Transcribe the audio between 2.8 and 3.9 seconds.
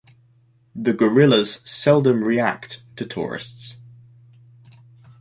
to tourists.